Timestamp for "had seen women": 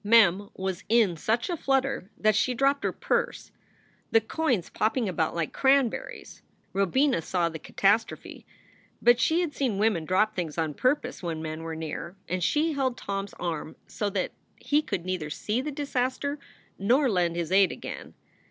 9.41-10.03